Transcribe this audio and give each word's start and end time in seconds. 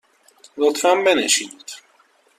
لطفاً 0.57 0.95
بنشینید. 1.03 1.71